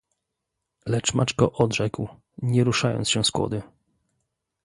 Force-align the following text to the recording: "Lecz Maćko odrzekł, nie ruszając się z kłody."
"Lecz 0.85 1.13
Maćko 1.13 1.51
odrzekł, 1.53 2.07
nie 2.37 2.63
ruszając 2.63 3.09
się 3.09 3.23
z 3.23 3.31
kłody." 3.31 3.61